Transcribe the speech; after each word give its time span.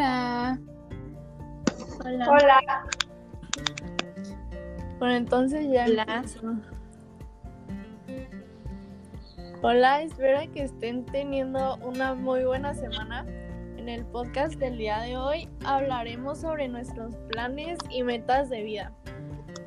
Hola. 0.00 0.58
Hola. 2.06 2.30
Hola. 2.30 2.86
Bueno, 4.98 5.14
entonces 5.14 5.68
ya. 5.70 5.84
Hola. 5.84 6.24
Hola, 9.60 10.02
espero 10.02 10.50
que 10.54 10.62
estén 10.62 11.04
teniendo 11.04 11.76
una 11.82 12.14
muy 12.14 12.44
buena 12.44 12.72
semana. 12.72 13.26
En 13.76 13.90
el 13.90 14.06
podcast 14.06 14.54
del 14.54 14.78
día 14.78 15.00
de 15.00 15.18
hoy 15.18 15.50
hablaremos 15.66 16.40
sobre 16.40 16.66
nuestros 16.68 17.16
planes 17.28 17.76
y 17.90 18.02
metas 18.02 18.48
de 18.48 18.62
vida. 18.62 18.92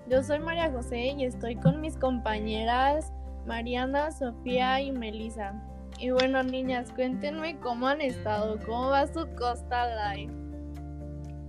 Yo 0.10 0.24
soy 0.24 0.40
María 0.40 0.72
José 0.72 1.14
y 1.16 1.26
estoy 1.26 1.58
con 1.58 1.80
mis 1.80 1.96
compañeras 1.96 3.14
Mariana, 3.46 4.10
Sofía 4.10 4.82
y 4.82 4.92
Melisa. 4.92 5.62
Y 6.04 6.12
bueno, 6.12 6.44
niñas, 6.44 6.92
cuéntenme 6.92 7.58
cómo 7.62 7.88
han 7.88 8.02
estado, 8.02 8.60
cómo 8.66 8.90
va 8.90 9.08
su 9.08 9.26
Costa 9.38 10.14
Life. 10.14 10.34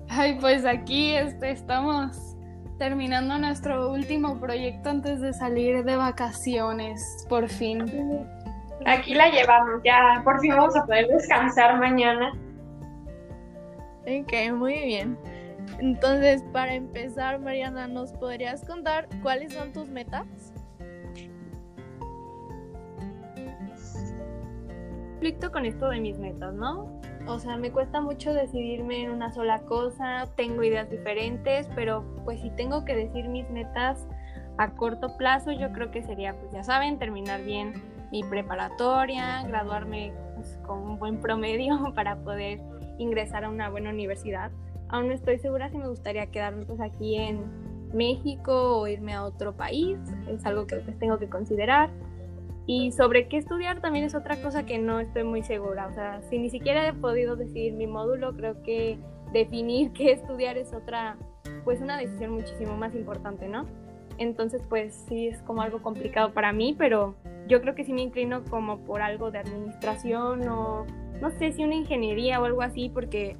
Ay, 0.09 0.39
pues 0.41 0.65
aquí 0.65 1.13
este, 1.17 1.51
estamos 1.51 2.37
terminando 2.79 3.37
nuestro 3.37 3.91
último 3.91 4.39
proyecto 4.39 4.91
antes 4.91 5.21
de 5.21 5.33
salir 5.33 5.83
de 5.83 5.97
vacaciones, 5.97 7.27
por 7.29 7.49
fin. 7.49 7.85
Aquí 8.87 9.15
la 9.15 9.29
llevamos, 9.29 9.81
ya 9.85 10.21
por 10.23 10.39
fin 10.39 10.53
vamos 10.57 10.77
a 10.77 10.87
poder 10.87 11.09
descansar 11.09 11.77
mañana. 11.81 12.31
Ok, 14.03 14.53
muy 14.53 14.75
bien. 14.85 15.19
Entonces, 15.81 16.45
para 16.53 16.75
empezar, 16.75 17.41
Mariana, 17.41 17.89
¿nos 17.89 18.13
podrías 18.13 18.65
contar 18.65 19.09
cuáles 19.21 19.53
son 19.53 19.73
tus 19.73 19.89
metas? 19.89 20.54
Conflicto 25.25 25.53
con 25.53 25.65
esto 25.65 25.89
de 25.89 26.01
mis 26.01 26.19
metas, 26.19 26.53
¿no? 26.53 27.01
O 27.27 27.39
sea, 27.39 27.57
me 27.57 27.73
cuesta 27.73 27.99
mucho 28.03 28.35
decidirme 28.35 29.05
en 29.05 29.11
una 29.11 29.33
sola 29.33 29.61
cosa, 29.61 30.27
tengo 30.37 30.63
ideas 30.63 30.91
diferentes, 30.91 31.67
pero 31.75 32.05
pues 32.27 32.43
si 32.43 32.51
tengo 32.51 32.85
que 32.85 32.95
decir 32.95 33.31
mis 33.31 33.49
metas 33.49 34.07
a 34.59 34.73
corto 34.73 35.17
plazo, 35.17 35.51
yo 35.51 35.73
creo 35.73 35.91
que 35.91 36.03
sería, 36.03 36.35
pues 36.39 36.53
ya 36.53 36.63
saben, 36.63 36.99
terminar 36.99 37.43
bien 37.43 37.73
mi 38.13 38.23
preparatoria, 38.23 39.43
graduarme 39.45 40.13
pues, 40.35 40.59
con 40.67 40.81
un 40.81 40.99
buen 40.99 41.19
promedio 41.23 41.91
para 41.95 42.17
poder 42.17 42.61
ingresar 42.99 43.45
a 43.45 43.49
una 43.49 43.71
buena 43.71 43.89
universidad. 43.89 44.51
Aún 44.91 45.09
no 45.09 45.15
estoy 45.15 45.39
segura 45.39 45.71
si 45.71 45.79
me 45.79 45.89
gustaría 45.89 46.27
quedarme 46.27 46.67
pues 46.67 46.83
aquí 46.83 47.17
en 47.17 47.41
México 47.95 48.81
o 48.81 48.87
irme 48.89 49.15
a 49.15 49.25
otro 49.25 49.57
país, 49.57 49.97
es 50.29 50.45
algo 50.45 50.67
que 50.67 50.77
pues, 50.77 50.99
tengo 50.99 51.19
que 51.19 51.31
considerar. 51.31 51.89
Y 52.67 52.93
sobre 52.93 53.29
qué 53.29 53.37
estudiar 53.37 53.81
también 53.81 54.05
es 54.05 54.15
otra 54.15 54.41
cosa 54.41 54.65
que 54.65 54.79
no 54.79 55.01
estoy 55.01 55.25
muy 55.25 55.43
segura. 55.43 55.87
O 55.87 55.93
sea, 55.93 56.23
si 56.31 56.39
ni 56.39 56.49
siquiera 56.51 56.89
he 56.89 56.93
podido 56.93 57.37
decidir 57.37 57.75
mi 57.75 57.87
módulo, 57.87 58.35
creo 58.35 58.63
que 58.63 58.99
definir 59.33 59.93
qué 59.95 60.13
estudiar 60.13 60.57
es 60.57 60.73
otra, 60.73 61.17
pues 61.65 61.81
una 61.81 61.99
decisión 61.99 62.33
muchísimo 62.33 62.77
más 62.77 62.95
importante, 62.95 63.49
¿no? 63.49 63.67
Entonces, 64.17 64.63
pues 64.69 64.95
sí 65.09 65.29
es 65.29 65.43
como 65.43 65.63
algo 65.63 65.83
complicado 65.83 66.33
para 66.33 66.53
mí, 66.53 66.75
pero 66.79 67.15
yo 67.49 67.61
creo 67.61 67.75
que 67.75 67.85
sí 67.85 67.93
me 67.93 68.03
inclino 68.03 68.45
como 68.45 68.79
por 68.79 69.03
algo 69.03 69.31
de 69.31 69.39
administración 69.39 70.49
o 70.49 70.87
no 71.21 71.31
sé 71.31 71.53
si 71.53 71.65
una 71.65 71.75
ingeniería 71.75 72.41
o 72.41 72.45
algo 72.45 72.63
así, 72.63 72.89
porque 72.89 73.37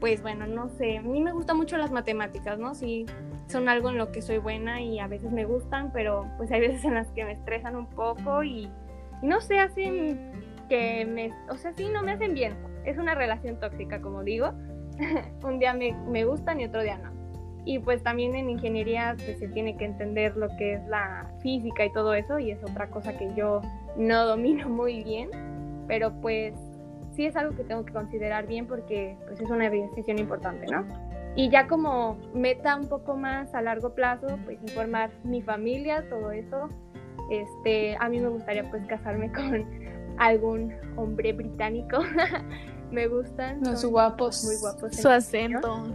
pues 0.00 0.22
bueno, 0.22 0.46
no 0.46 0.68
sé, 0.68 0.98
a 0.98 1.02
mí 1.02 1.20
me 1.20 1.32
gustan 1.32 1.56
mucho 1.56 1.76
las 1.76 1.90
matemáticas, 1.90 2.58
¿no? 2.58 2.74
Sí, 2.74 3.06
son 3.48 3.68
algo 3.68 3.88
en 3.90 3.98
lo 3.98 4.12
que 4.12 4.22
soy 4.22 4.38
buena 4.38 4.80
y 4.80 4.98
a 4.98 5.06
veces 5.06 5.32
me 5.32 5.44
gustan, 5.44 5.90
pero 5.92 6.26
pues 6.36 6.52
hay 6.52 6.60
veces 6.60 6.84
en 6.84 6.94
las 6.94 7.08
que 7.08 7.24
me 7.24 7.32
estresan 7.32 7.76
un 7.76 7.86
poco 7.86 8.44
y, 8.44 8.70
no 9.22 9.40
sé, 9.40 9.58
hacen 9.58 10.32
que 10.68 11.06
me, 11.06 11.32
o 11.50 11.56
sea, 11.56 11.72
sí, 11.72 11.88
no 11.88 12.02
me 12.02 12.12
hacen 12.12 12.34
bien. 12.34 12.54
Es 12.84 12.98
una 12.98 13.14
relación 13.14 13.58
tóxica, 13.58 14.00
como 14.00 14.22
digo. 14.22 14.52
un 15.44 15.58
día 15.58 15.72
me, 15.74 15.94
me 16.08 16.24
gustan 16.24 16.60
y 16.60 16.66
otro 16.66 16.82
día 16.82 16.98
no. 16.98 17.10
Y 17.64 17.78
pues 17.78 18.02
también 18.02 18.34
en 18.34 18.50
ingeniería 18.50 19.14
pues, 19.16 19.38
se 19.38 19.48
tiene 19.48 19.76
que 19.76 19.84
entender 19.84 20.36
lo 20.36 20.48
que 20.56 20.74
es 20.74 20.86
la 20.86 21.30
física 21.42 21.84
y 21.84 21.92
todo 21.92 22.14
eso, 22.14 22.38
y 22.38 22.50
es 22.50 22.62
otra 22.62 22.88
cosa 22.88 23.16
que 23.16 23.34
yo 23.34 23.62
no 23.96 24.26
domino 24.26 24.68
muy 24.68 25.02
bien, 25.02 25.30
pero 25.86 26.12
pues 26.20 26.54
sí 27.14 27.26
es 27.26 27.36
algo 27.36 27.56
que 27.56 27.64
tengo 27.64 27.84
que 27.84 27.92
considerar 27.92 28.46
bien 28.46 28.66
porque 28.66 29.16
pues 29.26 29.40
es 29.40 29.50
una 29.50 29.68
decisión 29.68 30.18
importante, 30.18 30.66
¿no? 30.66 30.86
Y 31.36 31.50
ya 31.50 31.68
como 31.68 32.18
meta 32.34 32.76
un 32.76 32.88
poco 32.88 33.16
más 33.16 33.54
a 33.54 33.62
largo 33.62 33.94
plazo, 33.94 34.26
pues 34.44 34.60
informar 34.62 35.10
mi 35.24 35.42
familia, 35.42 36.08
todo 36.08 36.32
eso. 36.32 36.68
Este, 37.30 37.96
a 38.00 38.08
mí 38.08 38.18
me 38.18 38.28
gustaría 38.28 38.68
pues 38.70 38.84
casarme 38.86 39.30
con 39.32 39.66
algún 40.18 40.74
hombre 40.96 41.32
británico. 41.32 41.98
me 42.90 43.06
gustan. 43.06 43.60
Los 43.62 43.84
guapos. 43.84 44.44
Muy 44.44 44.56
guapos. 44.56 44.96
Su 44.96 45.08
acento. 45.08 45.94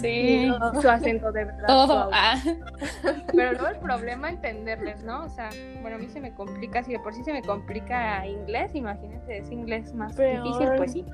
Sí, 0.00 0.48
su 0.80 0.88
acento 0.88 1.32
de 1.32 1.44
verdad. 1.44 1.66
Todo. 1.66 2.10
Ah. 2.12 2.36
Pero 3.34 3.52
luego 3.52 3.66
el 3.68 3.78
problema 3.78 4.30
entenderles, 4.30 5.02
¿no? 5.04 5.24
O 5.24 5.28
sea, 5.28 5.50
bueno, 5.82 5.96
a 5.96 5.98
mí 5.98 6.08
se 6.08 6.20
me 6.20 6.32
complica, 6.34 6.82
si 6.82 6.92
de 6.92 7.00
por 7.00 7.14
sí 7.14 7.24
se 7.24 7.32
me 7.32 7.42
complica 7.42 8.26
inglés, 8.26 8.74
imagínense, 8.74 9.38
es 9.38 9.50
inglés 9.50 9.92
más 9.94 10.16
difícil, 10.16 10.68
pues 10.76 10.92
sí. 10.92 11.04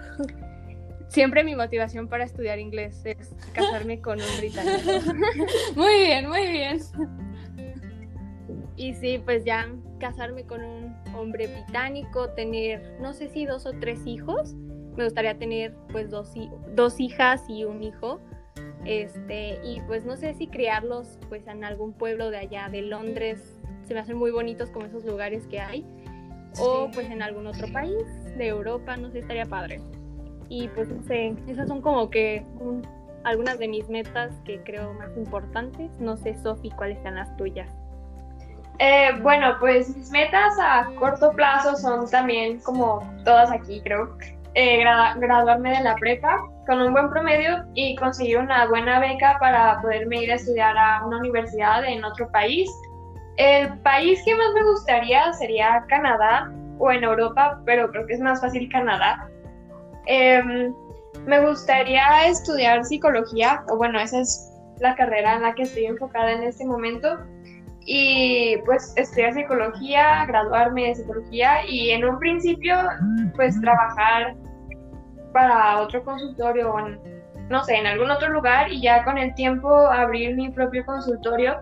Siempre 1.08 1.44
mi 1.44 1.54
motivación 1.54 2.08
para 2.08 2.24
estudiar 2.24 2.58
inglés 2.58 3.02
es 3.04 3.34
casarme 3.52 4.00
con 4.00 4.18
un 4.20 4.38
británico. 4.38 5.12
muy 5.76 5.94
bien, 6.04 6.28
muy 6.28 6.46
bien. 6.50 6.80
Y 8.76 8.94
sí, 8.94 9.20
pues 9.24 9.44
ya 9.44 9.68
casarme 10.00 10.44
con 10.44 10.64
un 10.64 10.96
hombre 11.14 11.46
británico, 11.46 12.30
tener, 12.30 12.98
no 13.00 13.12
sé 13.12 13.28
si 13.28 13.46
dos 13.46 13.66
o 13.66 13.72
tres 13.72 14.06
hijos. 14.06 14.54
Me 14.96 15.04
gustaría 15.04 15.38
tener 15.38 15.74
pues 15.90 16.10
dos, 16.10 16.32
dos 16.74 17.00
hijas 17.00 17.42
y 17.48 17.64
un 17.64 17.82
hijo 17.82 18.20
este, 18.84 19.60
y 19.64 19.80
pues 19.82 20.04
no 20.04 20.16
sé 20.16 20.34
si 20.34 20.48
criarlos 20.48 21.18
pues 21.28 21.46
en 21.46 21.64
algún 21.64 21.92
pueblo 21.92 22.30
de 22.30 22.38
allá 22.38 22.68
de 22.68 22.82
Londres, 22.82 23.60
se 23.86 23.94
me 23.94 24.00
hacen 24.00 24.16
muy 24.16 24.30
bonitos 24.30 24.70
como 24.70 24.86
esos 24.86 25.04
lugares 25.04 25.46
que 25.46 25.60
hay, 25.60 25.84
o 26.58 26.90
pues 26.92 27.08
en 27.10 27.22
algún 27.22 27.46
otro 27.46 27.70
país 27.72 28.04
de 28.36 28.48
Europa, 28.48 28.96
no 28.96 29.10
sé, 29.10 29.20
estaría 29.20 29.46
padre. 29.46 29.80
Y 30.52 30.68
pues 30.68 30.86
no 30.90 31.02
sé, 31.04 31.34
esas 31.48 31.66
son 31.66 31.80
como 31.80 32.10
que 32.10 32.44
algunas 33.24 33.58
de 33.58 33.68
mis 33.68 33.88
metas 33.88 34.30
que 34.44 34.62
creo 34.62 34.92
más 34.92 35.16
importantes. 35.16 35.90
No 35.98 36.18
sé, 36.18 36.36
Sofi, 36.42 36.70
cuáles 36.72 36.98
están 36.98 37.14
las 37.14 37.34
tuyas. 37.38 37.70
Eh, 38.78 39.12
bueno, 39.22 39.56
pues 39.60 39.96
mis 39.96 40.10
metas 40.10 40.52
a 40.60 40.90
corto 40.98 41.32
plazo 41.32 41.74
son 41.76 42.06
también 42.10 42.60
como 42.60 43.00
todas 43.24 43.50
aquí, 43.50 43.80
creo. 43.80 44.14
Eh, 44.52 44.84
graduarme 45.16 45.70
de 45.70 45.84
la 45.84 45.94
prepa 45.94 46.38
con 46.66 46.82
un 46.82 46.92
buen 46.92 47.08
promedio 47.08 47.64
y 47.72 47.96
conseguir 47.96 48.36
una 48.36 48.66
buena 48.66 49.00
beca 49.00 49.38
para 49.40 49.80
poderme 49.80 50.24
ir 50.24 50.32
a 50.32 50.34
estudiar 50.34 50.76
a 50.76 51.06
una 51.06 51.16
universidad 51.16 51.82
en 51.82 52.04
otro 52.04 52.30
país. 52.30 52.70
El 53.38 53.78
país 53.78 54.20
que 54.26 54.36
más 54.36 54.52
me 54.52 54.64
gustaría 54.64 55.32
sería 55.32 55.82
Canadá 55.88 56.52
o 56.78 56.92
en 56.92 57.04
Europa, 57.04 57.58
pero 57.64 57.90
creo 57.90 58.06
que 58.06 58.12
es 58.12 58.20
más 58.20 58.42
fácil 58.42 58.68
Canadá. 58.70 59.30
Em, 60.06 60.74
me 61.26 61.40
gustaría 61.46 62.26
estudiar 62.26 62.84
psicología, 62.84 63.64
o 63.68 63.76
bueno, 63.76 64.00
esa 64.00 64.20
es 64.20 64.52
la 64.80 64.94
carrera 64.94 65.36
en 65.36 65.42
la 65.42 65.54
que 65.54 65.62
estoy 65.62 65.86
enfocada 65.86 66.32
en 66.32 66.42
este 66.42 66.64
momento. 66.64 67.18
Y 67.84 68.56
pues 68.64 68.92
estudiar 68.96 69.34
psicología, 69.34 70.24
graduarme 70.26 70.88
de 70.88 70.94
psicología 70.94 71.66
y 71.68 71.90
en 71.90 72.04
un 72.04 72.18
principio 72.18 72.76
pues 73.34 73.60
trabajar 73.60 74.36
para 75.32 75.80
otro 75.80 76.04
consultorio 76.04 76.72
o 76.72 76.80
no 77.48 77.64
sé, 77.64 77.74
en 77.74 77.86
algún 77.86 78.10
otro 78.10 78.28
lugar 78.28 78.70
y 78.70 78.80
ya 78.80 79.04
con 79.04 79.18
el 79.18 79.34
tiempo 79.34 79.68
abrir 79.68 80.36
mi 80.36 80.50
propio 80.50 80.86
consultorio. 80.86 81.60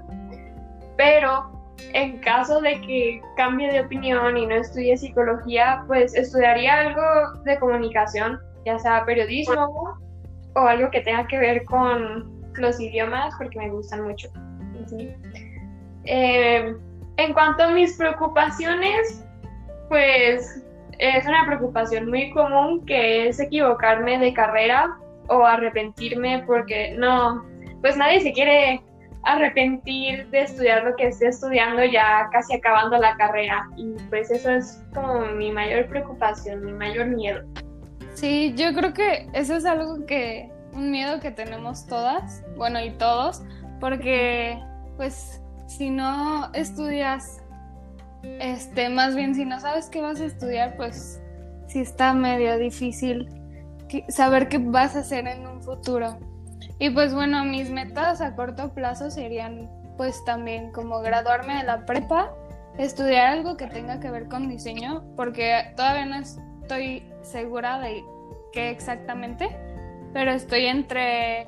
Pero 0.97 1.60
en 1.93 2.19
caso 2.19 2.61
de 2.61 2.81
que 2.83 3.21
cambie 3.37 3.71
de 3.73 3.81
opinión 3.81 4.37
y 4.37 4.47
no 4.47 4.55
estudie 4.55 4.97
psicología, 4.97 5.85
pues 5.87 6.15
estudiaría 6.15 6.81
algo 6.81 7.43
de 7.45 7.59
comunicación, 7.59 8.39
ya 8.65 8.79
sea 8.79 9.05
periodismo 9.05 9.99
o 10.55 10.61
algo 10.61 10.91
que 10.91 11.01
tenga 11.01 11.27
que 11.27 11.39
ver 11.39 11.65
con 11.65 12.41
los 12.55 12.81
idiomas, 12.81 13.35
porque 13.39 13.59
me 13.59 13.71
gustan 13.71 14.03
mucho. 14.03 14.29
Eh, 16.05 16.75
en 17.17 17.33
cuanto 17.33 17.65
a 17.65 17.71
mis 17.71 17.97
preocupaciones, 17.97 19.25
pues 19.89 20.65
es 20.99 21.27
una 21.27 21.47
preocupación 21.47 22.09
muy 22.09 22.31
común 22.31 22.85
que 22.87 23.29
es 23.29 23.41
equivocarme 23.41 24.19
de 24.19 24.33
carrera 24.33 24.97
o 25.29 25.45
arrepentirme 25.45 26.45
porque 26.47 26.95
no, 26.99 27.45
pues 27.81 27.97
nadie 27.97 28.21
se 28.21 28.33
quiere 28.33 28.83
arrepentir 29.25 30.29
de 30.31 30.43
estudiar 30.43 30.85
lo 30.85 30.97
que 30.97 31.09
esté 31.09 31.29
estudiando 31.29 31.85
ya 31.85 32.29
casi 32.33 32.55
acabando 32.55 32.97
la 32.99 33.17
carrera 33.17 33.69
y 33.77 33.93
pues 34.09 34.31
eso 34.31 34.51
es 34.51 34.83
como 34.95 35.27
mi 35.27 35.53
mayor 35.53 35.87
preocupación, 35.89 36.65
mi 36.65 36.73
mayor 36.73 37.07
miedo. 37.07 37.43
Sí, 38.15 38.55
yo 38.57 38.73
creo 38.75 38.93
que 38.93 39.29
eso 39.35 39.57
es 39.57 39.65
algo 39.65 40.05
que, 40.07 40.51
un 40.73 40.91
miedo 40.91 41.21
que 41.21 41.31
tenemos 41.31 41.87
todas, 41.87 42.43
bueno 42.57 42.83
y 42.83 42.91
todos, 42.93 43.43
porque 43.81 44.59
pues 44.97 45.41
si 45.67 45.91
no 45.91 46.51
estudias 46.55 47.41
este, 48.23 48.89
más 48.89 49.15
bien 49.17 49.35
si 49.35 49.45
no 49.45 49.61
sabes 49.61 49.89
qué 49.89 50.01
vas 50.01 50.21
a 50.21 50.27
estudiar, 50.27 50.77
pues 50.77 51.21
sí 51.69 51.81
está 51.81 52.13
medio 52.13 52.59
difícil 52.59 53.29
saber 54.09 54.49
qué 54.49 54.59
vas 54.59 54.97
a 54.97 55.01
hacer 55.01 55.27
en 55.27 55.47
un 55.47 55.63
futuro. 55.63 56.19
Y 56.81 56.89
pues 56.89 57.15
bueno, 57.15 57.45
mis 57.45 57.71
metas 57.71 58.23
a 58.23 58.35
corto 58.35 58.73
plazo 58.73 59.11
serían 59.11 59.71
pues 59.99 60.25
también 60.25 60.73
como 60.73 61.01
graduarme 61.01 61.59
de 61.59 61.65
la 61.65 61.85
prepa, 61.85 62.33
estudiar 62.79 63.27
algo 63.27 63.59
que 63.59 63.67
tenga 63.67 64.01
que 64.01 64.11
ver 64.11 64.29
con 64.29 64.49
diseño, 64.49 65.05
porque 65.15 65.75
todavía 65.77 66.07
no 66.07 66.17
estoy 66.17 67.07
segura 67.21 67.79
de 67.81 68.03
qué 68.55 68.71
exactamente, 68.71 69.55
pero 70.15 70.31
estoy 70.33 70.67
entre 70.67 71.43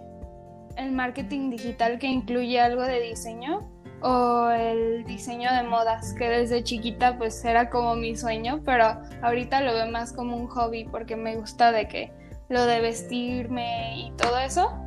el 0.76 0.92
marketing 0.92 1.48
digital 1.48 1.98
que 1.98 2.08
incluye 2.08 2.60
algo 2.60 2.82
de 2.82 3.00
diseño 3.00 3.70
o 4.02 4.50
el 4.50 5.04
diseño 5.04 5.50
de 5.54 5.62
modas, 5.62 6.12
que 6.12 6.28
desde 6.28 6.62
chiquita 6.62 7.16
pues 7.16 7.42
era 7.42 7.70
como 7.70 7.94
mi 7.94 8.16
sueño, 8.16 8.60
pero 8.66 9.00
ahorita 9.22 9.62
lo 9.62 9.72
veo 9.72 9.90
más 9.90 10.12
como 10.12 10.36
un 10.36 10.46
hobby 10.48 10.84
porque 10.84 11.16
me 11.16 11.36
gusta 11.36 11.72
de 11.72 11.88
que 11.88 12.12
lo 12.50 12.66
de 12.66 12.82
vestirme 12.82 13.96
y 13.96 14.10
todo 14.18 14.38
eso, 14.38 14.78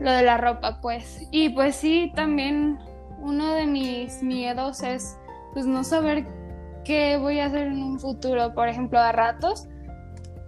lo 0.00 0.12
de 0.12 0.22
la 0.22 0.38
ropa 0.38 0.80
pues. 0.80 1.26
Y 1.30 1.50
pues 1.50 1.76
sí, 1.76 2.12
también 2.14 2.78
uno 3.20 3.54
de 3.54 3.66
mis 3.66 4.22
miedos 4.22 4.82
es 4.82 5.16
pues 5.52 5.66
no 5.66 5.84
saber 5.84 6.26
qué 6.84 7.16
voy 7.16 7.40
a 7.40 7.46
hacer 7.46 7.68
en 7.68 7.82
un 7.82 8.00
futuro, 8.00 8.54
por 8.54 8.68
ejemplo, 8.68 8.98
a 8.98 9.12
ratos 9.12 9.68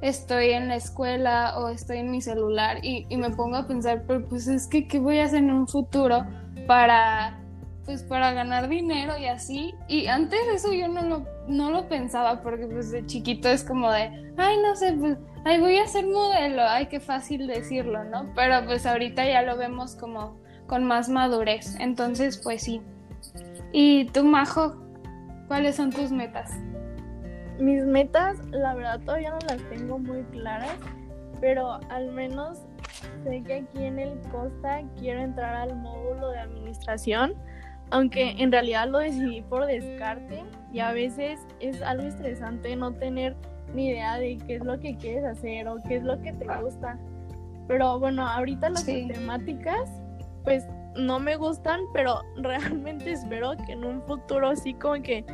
estoy 0.05 0.51
en 0.51 0.69
la 0.69 0.77
escuela 0.77 1.59
o 1.59 1.71
estoy 1.71 1.99
en 1.99 2.11
mi 2.11 2.21
celular 2.21 2.85
y, 2.85 3.07
me 3.17 3.31
pongo 3.31 3.57
a 3.57 3.67
pensar, 3.67 4.05
pero 4.07 4.27
pues 4.29 4.47
es 4.49 4.67
que 4.67 4.87
qué 4.87 4.99
voy 4.99 5.19
a 5.19 5.25
hacer 5.25 5.39
en 5.39 5.51
un 5.51 5.67
futuro 5.67 6.27
para 6.67 7.41
pues 7.87 8.03
para 8.03 8.33
ganar 8.33 8.69
dinero 8.69 9.17
y 9.19 9.27
así. 9.27 9.75
Y 9.89 10.07
antes 10.07 10.41
eso 10.55 10.73
yo 10.73 10.89
no 10.89 11.03
lo, 11.03 11.27
no 11.49 11.71
lo 11.71 11.89
pensaba 11.89 12.43
porque 12.43 12.67
pues 12.67 12.91
de 12.91 13.05
chiquito 13.05 13.49
es 13.49 13.63
como 13.65 13.91
de, 13.91 14.33
ay, 14.37 14.57
no 14.63 14.75
sé, 14.77 14.93
pues, 14.93 15.19
ay, 15.45 15.61
voy 15.61 15.79
a 15.79 15.87
ser 15.87 16.07
modelo, 16.07 16.63
ay, 16.63 16.87
qué 16.87 17.01
fácil 17.01 17.47
decirlo, 17.47 18.05
¿no? 18.05 18.33
Pero 18.35 18.65
pues 18.65 18.87
ahorita 18.87 19.25
ya 19.25 19.43
lo 19.43 19.57
vemos 19.57 19.97
como 19.97 20.41
con 20.67 20.85
más 20.85 21.09
madurez. 21.09 21.77
Entonces, 21.81 22.39
pues 22.39 22.63
sí. 22.63 22.83
¿Y 23.73 24.07
tú, 24.07 24.25
Majo, 24.25 24.77
cuáles 25.49 25.77
son 25.77 25.91
tus 25.91 26.11
metas? 26.11 26.51
Mis 27.59 27.85
metas, 27.85 28.39
la 28.51 28.75
verdad, 28.75 29.01
todavía 29.01 29.31
no 29.31 29.39
las 29.47 29.63
tengo 29.69 29.99
muy 29.99 30.23
claras, 30.25 30.77
pero 31.41 31.79
al 31.91 32.11
menos 32.13 32.59
sé 33.23 33.43
que 33.43 33.55
aquí 33.55 33.85
en 33.85 33.99
el 33.99 34.19
Costa 34.31 34.83
quiero 34.99 35.21
entrar 35.21 35.55
al 35.55 35.77
módulo 35.77 36.31
de 36.31 36.39
administración 36.39 37.35
aunque 37.91 38.31
en 38.39 38.51
realidad 38.51 38.89
lo 38.89 38.99
decidí 38.99 39.43
por 39.43 39.67
descarte 39.67 40.43
y 40.73 40.81
a 40.81 40.93
veces 40.93 41.41
es 41.61 41.83
algo 41.83 42.07
estresante 42.09 42.75
no 42.77 42.93
tener 42.93 43.37
ni 43.73 43.89
idea 43.89 44.19
de 44.19 44.39
qué 44.47 44.57
es 44.57 44.65
lo 44.65 44.79
que 44.79 44.97
quieres 44.97 45.25
hacer 45.25 45.69
o 45.69 45.77
qué 45.89 45.97
es 45.97 46.03
lo 46.03 46.21
que 46.21 46.33
te 46.33 46.47
gusta. 46.61 46.99
Pero 47.67 47.99
bueno, 47.99 48.27
ahorita 48.27 48.69
las 48.71 48.85
temáticas 48.85 49.91
pues 50.45 50.67
no 50.97 51.19
me 51.19 51.37
gustan, 51.37 51.81
pero 51.93 52.21
realmente 52.37 53.13
espero 53.13 53.53
que 53.67 53.73
en 53.73 53.85
un 53.85 54.03
futuro 54.03 54.55
sí 54.55 54.75
como 54.75 55.03
que 55.03 55.25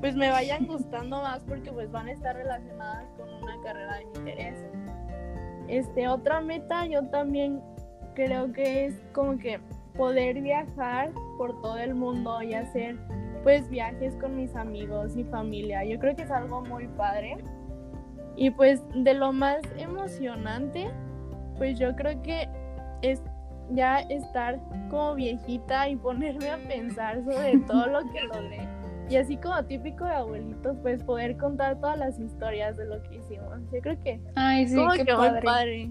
pues 0.00 0.14
me 0.14 0.30
vayan 0.30 0.66
gustando 0.68 1.20
más 1.22 1.42
porque 1.44 1.72
pues 1.72 1.90
van 1.90 2.08
a 2.08 2.12
estar 2.12 2.36
relacionadas 2.36 3.06
con 3.16 3.32
una 3.42 3.60
carrera 3.62 3.96
de 3.96 4.06
mi 4.06 4.18
interés. 4.18 4.58
Este, 5.68 6.06
otra 6.08 6.40
meta 6.40 6.86
yo 6.86 7.04
también 7.08 7.60
creo 8.14 8.52
que 8.52 8.86
es 8.86 8.94
como 9.12 9.36
que 9.36 9.60
poder 9.96 10.40
viajar 10.40 11.10
por 11.38 11.60
todo 11.60 11.78
el 11.78 11.94
mundo 11.94 12.40
y 12.42 12.54
hacer 12.54 12.96
pues 13.42 13.68
viajes 13.68 14.14
con 14.16 14.36
mis 14.36 14.54
amigos 14.56 15.16
y 15.16 15.24
familia. 15.24 15.84
Yo 15.84 15.98
creo 15.98 16.16
que 16.16 16.22
es 16.22 16.30
algo 16.30 16.62
muy 16.62 16.88
padre. 16.88 17.36
Y 18.36 18.50
pues 18.50 18.82
de 18.94 19.14
lo 19.14 19.32
más 19.32 19.58
emocionante, 19.78 20.88
pues 21.58 21.78
yo 21.78 21.94
creo 21.96 22.20
que 22.22 22.48
es 23.02 23.22
ya 23.70 24.00
estar 24.00 24.60
como 24.90 25.14
viejita 25.14 25.88
y 25.88 25.96
ponerme 25.96 26.50
a 26.50 26.58
pensar 26.58 27.22
sobre 27.24 27.58
todo 27.66 27.86
lo 27.86 28.00
que 28.12 28.22
logré. 28.22 28.68
Y 29.08 29.16
así 29.16 29.36
como 29.36 29.64
típico 29.64 30.04
de 30.04 30.14
abuelitos, 30.14 30.76
pues 30.82 31.02
poder 31.04 31.36
contar 31.36 31.78
todas 31.80 31.98
las 31.98 32.18
historias 32.18 32.76
de 32.76 32.86
lo 32.86 33.02
que 33.04 33.16
hicimos. 33.16 33.60
Yo 33.72 33.80
creo 33.80 34.00
que 34.02 34.20
Ay, 34.34 34.66
sí, 34.66 34.76
qué 34.96 35.04
padre. 35.04 35.42
padre. 35.42 35.90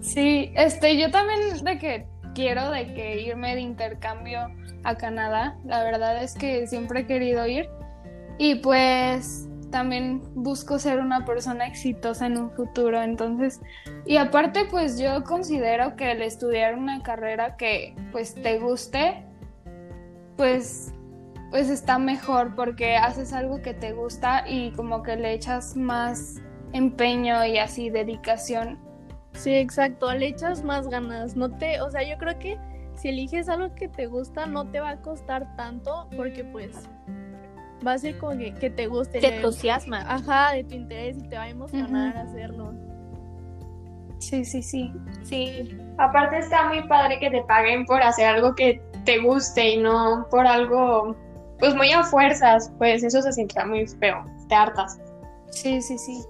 Sí, 0.00 0.50
este, 0.56 0.98
yo 0.98 1.10
también 1.10 1.40
de 1.62 1.78
que 1.78 2.06
quiero 2.34 2.70
de 2.70 2.94
que 2.94 3.20
irme 3.22 3.54
de 3.54 3.60
intercambio 3.60 4.48
a 4.84 4.96
Canadá. 4.96 5.58
La 5.64 5.84
verdad 5.84 6.22
es 6.22 6.34
que 6.34 6.66
siempre 6.66 7.00
he 7.00 7.06
querido 7.06 7.46
ir. 7.46 7.68
Y 8.38 8.56
pues 8.56 9.48
también 9.72 10.22
busco 10.36 10.78
ser 10.78 11.00
una 11.00 11.24
persona 11.24 11.66
exitosa 11.66 12.26
en 12.26 12.38
un 12.38 12.52
futuro. 12.52 13.02
Entonces, 13.02 13.60
y 14.06 14.18
aparte 14.18 14.66
pues 14.70 15.00
yo 15.00 15.24
considero 15.24 15.96
que 15.96 16.12
el 16.12 16.22
estudiar 16.22 16.76
una 16.76 17.02
carrera 17.02 17.56
que 17.56 17.96
pues 18.12 18.36
te 18.36 18.60
guste, 18.60 19.24
pues 20.36 20.94
pues 21.50 21.68
está 21.68 21.98
mejor 21.98 22.54
porque 22.54 22.96
haces 22.96 23.32
algo 23.32 23.60
que 23.60 23.74
te 23.74 23.92
gusta 23.92 24.44
y 24.48 24.70
como 24.72 25.02
que 25.02 25.16
le 25.16 25.34
echas 25.34 25.76
más 25.76 26.40
empeño 26.72 27.44
y 27.44 27.58
así 27.58 27.90
dedicación 27.90 28.78
Sí, 29.34 29.54
exacto, 29.54 30.12
le 30.12 30.28
echas 30.28 30.62
más 30.62 30.88
ganas, 30.88 31.36
no 31.36 31.50
te, 31.56 31.80
o 31.80 31.90
sea, 31.90 32.02
yo 32.02 32.16
creo 32.18 32.38
que 32.38 32.58
si 32.94 33.08
eliges 33.08 33.48
algo 33.48 33.74
que 33.74 33.88
te 33.88 34.06
gusta 34.06 34.46
no 34.46 34.70
te 34.70 34.80
va 34.80 34.90
a 34.90 35.00
costar 35.00 35.56
tanto 35.56 36.08
porque 36.16 36.44
pues 36.44 36.88
va 37.86 37.92
a 37.92 37.98
ser 37.98 38.18
como 38.18 38.38
que, 38.38 38.54
que 38.54 38.70
te 38.70 38.86
guste. 38.86 39.20
Te 39.20 39.36
entusiasma. 39.36 40.00
Ajá, 40.00 40.52
de 40.52 40.64
tu 40.64 40.74
interés 40.74 41.18
y 41.18 41.28
te 41.28 41.36
va 41.36 41.42
a 41.42 41.48
emocionar 41.48 42.16
hacerlo. 42.16 42.72
Sí, 44.18 44.44
sí, 44.44 44.62
sí. 44.62 44.92
Sí. 45.24 45.76
Aparte 45.98 46.38
está 46.38 46.68
muy 46.68 46.86
padre 46.86 47.18
que 47.18 47.30
te 47.30 47.42
paguen 47.42 47.84
por 47.86 48.02
hacer 48.02 48.26
algo 48.26 48.54
que 48.54 48.80
te 49.04 49.18
guste 49.18 49.70
y 49.70 49.76
no 49.78 50.26
por 50.30 50.46
algo, 50.46 51.16
pues 51.58 51.74
muy 51.74 51.90
a 51.90 52.04
fuerzas, 52.04 52.72
pues 52.78 53.02
eso 53.02 53.20
se 53.20 53.32
siente 53.32 53.64
muy 53.64 53.86
feo, 53.86 54.24
te 54.48 54.54
hartas. 54.54 55.00
Sí, 55.50 55.82
sí, 55.82 55.98
sí. 55.98 56.24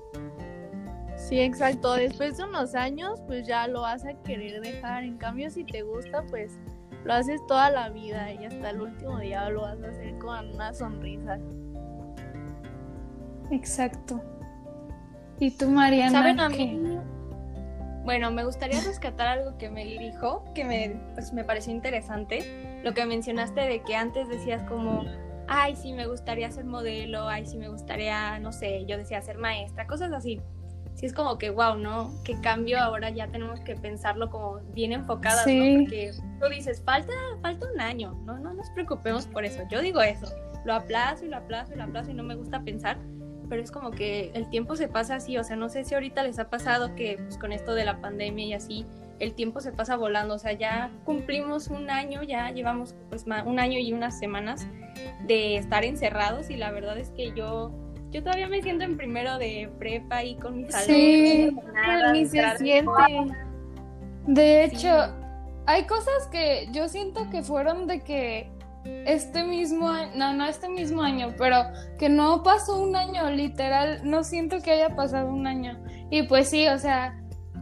Sí, 1.17 1.41
exacto. 1.41 1.95
Después 1.95 2.37
de 2.37 2.45
unos 2.45 2.75
años, 2.75 3.21
pues 3.27 3.47
ya 3.47 3.69
lo 3.69 3.83
vas 3.83 4.05
a 4.05 4.15
querer 4.23 4.61
dejar. 4.61 5.05
En 5.05 5.17
cambio, 5.17 5.51
si 5.51 5.65
te 5.65 5.83
gusta, 5.83 6.23
pues 6.29 6.59
lo 7.05 7.15
haces 7.15 7.45
toda 7.47 7.71
la 7.71 7.89
vida 7.89 8.33
y 8.33 8.45
hasta 8.45 8.71
el 8.71 8.81
último 8.81 9.19
día 9.19 9.49
lo 9.51 9.63
vas 9.63 9.83
a 9.83 9.89
hacer 9.89 10.19
con 10.19 10.55
una 10.55 10.73
sonrisa. 10.73 11.39
Exacto. 13.51 14.21
¿Y 15.39 15.51
tú, 15.51 15.69
Mariana? 15.69 16.19
¿Saben 16.19 16.41
a 16.41 16.49
mí? 16.49 16.99
Bueno, 18.05 18.31
me 18.31 18.45
gustaría 18.45 18.81
rescatar 18.81 19.29
algo 19.29 19.59
que 19.59 19.71
me 19.71 19.85
dijo, 19.85 20.45
que 20.55 20.65
me, 20.65 21.01
pues, 21.15 21.33
me 21.33 21.45
pareció 21.45 21.73
interesante. 21.73 22.81
Lo 22.83 22.95
que 22.95 23.07
mencionaste 23.07 23.61
de 23.61 23.83
que 23.83 23.95
antes 23.95 24.29
decías 24.29 24.63
como, 24.65 25.05
ay, 25.49 25.77
sí, 25.77 25.93
me 25.93 26.07
gustaría 26.07 26.51
ser 26.51 26.65
modelo, 26.65 27.29
ay, 27.29 27.47
sí, 27.47 27.59
me 27.59 27.69
gustaría, 27.69 28.39
no 28.41 28.53
sé, 28.53 28.87
yo 28.87 28.97
decía 28.97 29.21
ser 29.23 29.39
maestra, 29.39 29.87
cosas 29.87 30.13
así 30.13 30.41
sí 30.95 31.07
es 31.07 31.13
como 31.13 31.39
que, 31.39 31.51
wow, 31.51 31.77
¿no? 31.77 32.13
Qué 32.25 32.41
cambio 32.41 32.79
ahora 32.79 33.11
ya 33.11 33.29
tenemos 33.29 33.61
que 33.61 33.75
pensarlo 33.75 34.31
como 34.31 34.61
bien 34.73 34.93
enfocadas, 34.93 35.47
¿no? 35.47 35.81
Porque 35.81 36.13
tú 36.41 36.49
dices, 36.49 36.83
falta, 36.85 37.13
falta 37.41 37.67
un 37.73 37.81
año, 37.81 38.15
¿no? 38.25 38.39
No 38.39 38.55
nos 38.55 38.71
preocupemos 38.71 39.27
por 39.27 39.45
eso. 39.45 39.63
Yo 39.71 39.81
digo 39.81 40.01
eso, 40.03 40.27
lo 40.65 40.75
aplazo 40.75 41.25
y 41.25 41.29
lo 41.29 41.37
aplazo 41.37 41.73
y 41.75 41.77
lo 41.77 41.85
aplazo 41.85 42.11
y 42.11 42.15
no 42.15 42.23
me 42.23 42.35
gusta 42.35 42.63
pensar, 42.63 42.99
pero 43.49 43.63
es 43.63 43.71
como 43.71 43.91
que 43.91 44.31
el 44.35 44.49
tiempo 44.49 44.77
se 44.77 44.89
pasa 44.89 45.17
así, 45.17 45.37
o 45.37 45.45
sea, 45.45 45.57
no 45.57 45.69
sé 45.69 45.85
si 45.85 45.95
ahorita 45.95 46.23
les 46.23 46.39
ha 46.39 46.49
pasado 46.49 46.95
que 46.95 47.19
pues, 47.19 47.37
con 47.37 47.53
esto 47.53 47.75
de 47.75 47.85
la 47.85 48.01
pandemia 48.01 48.47
y 48.47 48.53
así, 48.55 48.87
el 49.19 49.35
tiempo 49.35 49.61
se 49.61 49.73
pasa 49.73 49.97
volando, 49.97 50.35
o 50.35 50.39
sea, 50.39 50.53
ya 50.53 50.91
cumplimos 51.05 51.69
un 51.69 51.91
año, 51.91 52.23
ya 52.23 52.51
llevamos 52.51 52.95
pues 53.09 53.25
un 53.45 53.59
año 53.59 53.79
y 53.79 53.93
unas 53.93 54.19
semanas 54.19 54.67
de 55.27 55.57
estar 55.57 55.85
encerrados 55.85 56.51
y 56.51 56.57
la 56.57 56.71
verdad 56.71 56.99
es 56.99 57.11
que 57.11 57.33
yo 57.33 57.73
yo 58.13 58.23
todavía 58.23 58.47
me 58.47 58.63
siento 58.63 58.85
en 58.85 58.97
primero 58.97 59.39
de 59.39 59.71
prepa 59.79 60.23
y 60.23 60.37
con 60.37 60.59
mis 60.59 60.75
Sí, 60.75 61.51
ni 62.13 62.27
se 62.27 62.59
siente. 62.59 62.93
De 64.27 64.65
hecho, 64.65 65.15
hay 65.67 65.85
cosas 65.87 66.29
que 66.31 66.69
yo 66.73 66.89
siento 66.89 67.29
que 67.31 67.43
fueron 67.43 67.87
de 67.87 68.01
que 68.01 68.51
este 68.85 69.45
mismo 69.45 69.89
año, 69.89 70.13
no, 70.15 70.35
no 70.35 70.45
este 70.45 70.69
mismo 70.69 71.03
año, 71.03 71.35
pero 71.39 71.65
que 71.99 72.09
no 72.09 72.43
pasó 72.43 72.83
un 72.83 72.97
año, 72.97 73.31
literal, 73.31 74.01
no 74.05 74.25
siento 74.25 74.61
que 74.61 74.73
haya 74.73 74.95
pasado 74.95 75.29
un 75.31 75.47
año. 75.47 75.83
Y 76.11 76.25
pues 76.25 76.51
sí, 76.51 76.69
o 76.69 76.79
sea, 76.79 77.19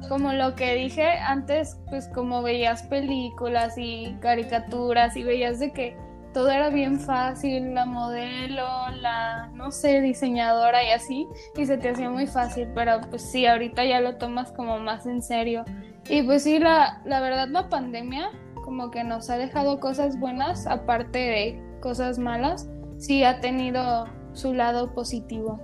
como 0.08 0.32
lo 0.32 0.56
que 0.56 0.74
dije 0.74 1.08
antes, 1.08 1.78
pues 1.90 2.08
como 2.08 2.42
veías 2.42 2.82
películas 2.84 3.74
y 3.76 4.16
caricaturas 4.20 5.16
y 5.16 5.22
veías 5.22 5.60
de 5.60 5.72
que 5.72 5.96
todo 6.32 6.50
era 6.50 6.70
bien 6.70 7.00
fácil, 7.00 7.74
la 7.74 7.86
modelo, 7.86 8.66
la, 9.00 9.50
no 9.54 9.70
sé, 9.70 10.00
diseñadora 10.00 10.84
y 10.84 10.90
así, 10.90 11.26
y 11.56 11.66
se 11.66 11.78
te 11.78 11.90
hacía 11.90 12.10
muy 12.10 12.26
fácil, 12.26 12.68
pero 12.74 13.00
pues 13.10 13.22
sí, 13.22 13.46
ahorita 13.46 13.84
ya 13.84 14.00
lo 14.00 14.16
tomas 14.16 14.52
como 14.52 14.78
más 14.78 15.06
en 15.06 15.22
serio. 15.22 15.64
Y 16.08 16.22
pues 16.22 16.44
sí, 16.44 16.58
la, 16.58 17.00
la 17.04 17.20
verdad 17.20 17.48
la 17.48 17.68
pandemia 17.68 18.30
como 18.64 18.90
que 18.90 19.02
nos 19.02 19.30
ha 19.30 19.36
dejado 19.36 19.80
cosas 19.80 20.18
buenas, 20.18 20.66
aparte 20.66 21.18
de 21.18 21.62
cosas 21.80 22.18
malas, 22.18 22.68
sí 22.98 23.24
ha 23.24 23.40
tenido 23.40 24.06
su 24.32 24.54
lado 24.54 24.94
positivo. 24.94 25.60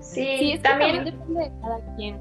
Sí, 0.00 0.58
también... 0.62 1.04
depende 1.04 1.40
de 1.42 1.52
cada 1.60 1.96
quien. 1.96 2.20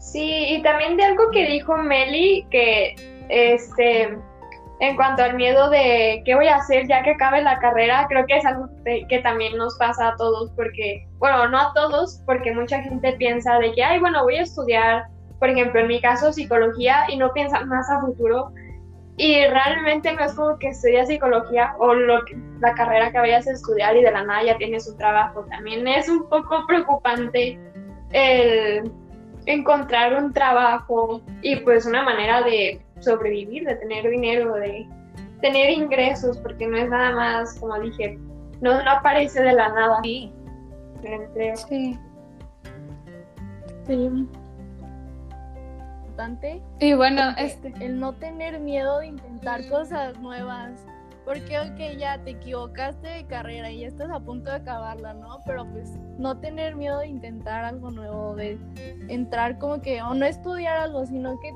Sí, 0.00 0.46
y 0.48 0.62
también 0.62 0.96
de 0.96 1.04
algo 1.04 1.30
que 1.30 1.46
dijo 1.46 1.76
Meli, 1.76 2.46
que 2.50 2.94
este, 3.28 4.18
en 4.80 4.96
cuanto 4.96 5.22
al 5.22 5.34
miedo 5.34 5.70
de 5.70 6.22
qué 6.24 6.34
voy 6.34 6.48
a 6.48 6.56
hacer 6.56 6.86
ya 6.86 7.02
que 7.02 7.12
acabe 7.12 7.42
la 7.42 7.58
carrera, 7.58 8.06
creo 8.08 8.26
que 8.26 8.36
es 8.36 8.44
algo 8.44 8.68
que 8.84 9.18
también 9.20 9.56
nos 9.56 9.76
pasa 9.78 10.08
a 10.08 10.16
todos, 10.16 10.50
porque, 10.54 11.06
bueno, 11.18 11.48
no 11.48 11.58
a 11.58 11.72
todos, 11.74 12.20
porque 12.26 12.52
mucha 12.52 12.82
gente 12.82 13.12
piensa 13.14 13.58
de 13.58 13.72
que, 13.72 13.82
ay, 13.82 13.98
bueno, 14.00 14.22
voy 14.22 14.36
a 14.36 14.42
estudiar, 14.42 15.06
por 15.38 15.48
ejemplo, 15.48 15.80
en 15.80 15.88
mi 15.88 16.00
caso, 16.00 16.32
psicología, 16.32 17.04
y 17.08 17.16
no 17.16 17.32
piensa 17.32 17.64
más 17.64 17.88
a 17.90 18.00
futuro. 18.00 18.52
Y 19.18 19.46
realmente 19.46 20.12
no 20.12 20.24
es 20.24 20.34
como 20.34 20.58
que 20.58 20.68
estudias 20.68 21.08
psicología 21.08 21.74
o 21.78 21.94
lo 21.94 22.20
la 22.60 22.74
carrera 22.74 23.10
que 23.10 23.18
vayas 23.18 23.46
a 23.46 23.52
estudiar 23.52 23.96
y 23.96 24.02
de 24.02 24.10
la 24.10 24.24
nada 24.24 24.42
ya 24.42 24.58
tienes 24.58 24.86
un 24.86 24.98
trabajo. 24.98 25.46
También 25.48 25.88
es 25.88 26.06
un 26.10 26.28
poco 26.28 26.66
preocupante 26.66 27.58
el 28.12 28.92
encontrar 29.46 30.22
un 30.22 30.34
trabajo 30.34 31.22
y 31.40 31.56
pues 31.56 31.86
una 31.86 32.02
manera 32.02 32.42
de 32.42 32.85
sobrevivir, 33.00 33.64
de 33.64 33.76
tener 33.76 34.08
dinero, 34.08 34.54
de 34.54 34.88
tener 35.40 35.70
ingresos, 35.70 36.38
porque 36.38 36.66
no 36.66 36.76
es 36.76 36.88
nada 36.88 37.14
más, 37.14 37.58
como 37.58 37.78
dije, 37.80 38.18
no, 38.60 38.82
no 38.82 38.90
aparece 38.90 39.42
de 39.42 39.52
la 39.52 39.68
nada. 39.68 40.00
Sí. 40.02 40.32
El 41.02 41.12
empleo. 41.12 41.56
Sí. 41.56 41.98
Sí. 43.86 44.28
Importante. 46.06 46.62
Y 46.80 46.94
bueno, 46.94 47.22
este. 47.38 47.72
El 47.80 48.00
no 48.00 48.14
tener 48.14 48.58
miedo 48.60 49.00
de 49.00 49.08
intentar 49.08 49.68
cosas 49.68 50.18
nuevas. 50.18 50.84
Porque, 51.24 51.58
ok, 51.58 51.98
ya 51.98 52.22
te 52.22 52.30
equivocaste 52.30 53.08
de 53.08 53.26
carrera 53.26 53.68
y 53.68 53.80
ya 53.80 53.88
estás 53.88 54.10
a 54.12 54.20
punto 54.20 54.48
de 54.48 54.58
acabarla, 54.58 55.12
¿no? 55.14 55.40
Pero 55.44 55.66
pues 55.72 55.90
no 56.18 56.38
tener 56.38 56.76
miedo 56.76 57.00
de 57.00 57.08
intentar 57.08 57.64
algo 57.64 57.90
nuevo, 57.90 58.36
de 58.36 58.56
entrar 59.08 59.58
como 59.58 59.82
que, 59.82 60.00
o 60.02 60.14
no 60.14 60.24
estudiar 60.24 60.76
algo, 60.76 61.04
sino 61.04 61.36
que 61.40 61.52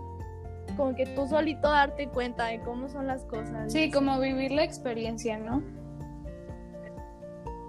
como 0.76 0.94
que 0.94 1.06
tú 1.06 1.26
solito 1.26 1.70
darte 1.70 2.08
cuenta 2.08 2.46
de 2.46 2.60
cómo 2.60 2.88
son 2.88 3.06
las 3.06 3.24
cosas. 3.24 3.72
Sí, 3.72 3.90
como 3.90 4.18
vivir 4.20 4.52
la 4.52 4.64
experiencia, 4.64 5.38
¿no? 5.38 5.62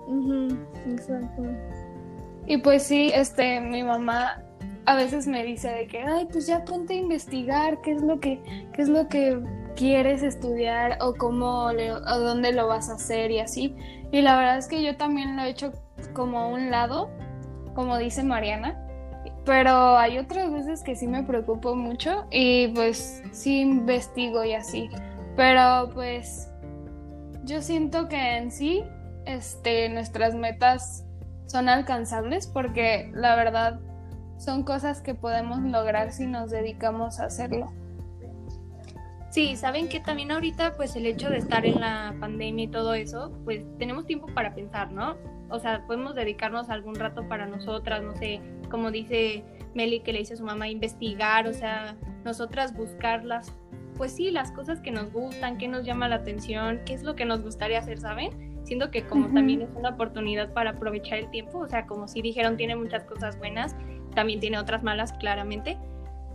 Ujú, 0.07 0.57
exacto. 0.89 1.43
Y 2.47 2.57
pues 2.57 2.83
sí, 2.83 3.11
este, 3.13 3.61
mi 3.61 3.83
mamá 3.83 4.43
a 4.85 4.95
veces 4.95 5.27
me 5.27 5.43
dice 5.43 5.69
de 5.69 5.87
que, 5.87 5.99
ay, 6.01 6.27
pues 6.31 6.47
ya 6.47 6.65
ponte 6.65 6.93
a 6.93 6.97
investigar 6.97 7.81
qué 7.81 7.91
es 7.91 8.01
lo 8.01 8.19
que, 8.19 8.41
qué 8.73 8.81
es 8.81 8.89
lo 8.89 9.07
que 9.07 9.41
quieres 9.75 10.23
estudiar 10.23 10.97
o 11.01 11.13
cómo 11.13 11.71
le- 11.71 11.93
o 11.93 12.19
dónde 12.19 12.51
lo 12.51 12.67
vas 12.67 12.89
a 12.89 12.95
hacer 12.95 13.31
y 13.31 13.39
así. 13.39 13.75
Y 14.11 14.21
la 14.21 14.35
verdad 14.35 14.57
es 14.57 14.67
que 14.67 14.83
yo 14.83 14.97
también 14.97 15.37
lo 15.37 15.43
he 15.43 15.49
hecho 15.49 15.71
como 16.13 16.39
a 16.39 16.47
un 16.47 16.71
lado, 16.71 17.09
como 17.75 17.97
dice 17.97 18.23
Mariana. 18.23 18.85
Pero 19.45 19.97
hay 19.97 20.19
otras 20.19 20.51
veces 20.51 20.83
que 20.83 20.95
sí 20.95 21.07
me 21.07 21.23
preocupo 21.23 21.75
mucho 21.75 22.27
y 22.29 22.67
pues 22.69 23.23
sí 23.31 23.61
investigo 23.61 24.43
y 24.43 24.53
así. 24.53 24.89
Pero 25.35 25.89
pues 25.93 26.51
yo 27.43 27.61
siento 27.61 28.07
que 28.07 28.37
en 28.37 28.51
sí 28.51 28.83
este, 29.25 29.89
nuestras 29.89 30.35
metas 30.35 31.05
son 31.47 31.69
alcanzables 31.69 32.47
porque 32.47 33.11
la 33.13 33.35
verdad 33.35 33.79
son 34.37 34.63
cosas 34.63 35.01
que 35.01 35.15
podemos 35.15 35.59
lograr 35.59 36.11
si 36.11 36.27
nos 36.27 36.49
dedicamos 36.49 37.19
a 37.19 37.25
hacerlo. 37.25 37.71
Sí, 39.31 39.55
saben 39.55 39.87
que 39.87 40.01
también 40.01 40.29
ahorita, 40.29 40.75
pues 40.75 40.93
el 40.97 41.05
hecho 41.05 41.29
de 41.29 41.37
estar 41.37 41.65
en 41.65 41.79
la 41.79 42.13
pandemia 42.19 42.65
y 42.65 42.67
todo 42.67 42.93
eso, 42.93 43.31
pues 43.45 43.63
tenemos 43.79 44.05
tiempo 44.05 44.27
para 44.27 44.53
pensar, 44.53 44.91
¿no? 44.91 45.15
O 45.49 45.57
sea, 45.57 45.87
podemos 45.87 46.15
dedicarnos 46.15 46.69
algún 46.69 46.95
rato 46.95 47.25
para 47.29 47.45
nosotras, 47.45 48.03
no 48.03 48.13
sé, 48.17 48.41
como 48.69 48.91
dice 48.91 49.45
Meli 49.73 50.01
que 50.01 50.11
le 50.11 50.19
dice 50.19 50.33
a 50.33 50.37
su 50.37 50.43
mamá, 50.43 50.67
investigar, 50.67 51.47
o 51.47 51.53
sea, 51.53 51.95
nosotras 52.25 52.75
buscarlas, 52.75 53.53
pues 53.95 54.11
sí, 54.11 54.31
las 54.31 54.51
cosas 54.51 54.81
que 54.81 54.91
nos 54.91 55.13
gustan, 55.13 55.57
qué 55.57 55.69
nos 55.69 55.85
llama 55.85 56.09
la 56.09 56.17
atención, 56.17 56.81
qué 56.85 56.93
es 56.93 57.03
lo 57.03 57.15
que 57.15 57.23
nos 57.23 57.41
gustaría 57.41 57.79
hacer, 57.79 58.01
¿saben? 58.01 58.59
Siento 58.65 58.91
que 58.91 59.03
como 59.03 59.33
también 59.33 59.61
es 59.61 59.69
una 59.75 59.91
oportunidad 59.91 60.51
para 60.51 60.71
aprovechar 60.71 61.19
el 61.19 61.29
tiempo, 61.29 61.59
o 61.59 61.67
sea, 61.69 61.87
como 61.87 62.09
si 62.09 62.21
dijeron, 62.21 62.57
tiene 62.57 62.75
muchas 62.75 63.05
cosas 63.05 63.39
buenas, 63.39 63.77
también 64.13 64.41
tiene 64.41 64.59
otras 64.59 64.83
malas, 64.83 65.13
claramente, 65.13 65.77